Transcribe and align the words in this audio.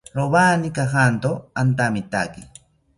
Rowani 0.17 0.69
kajanto 0.77 1.31
antamitaki 1.61 2.41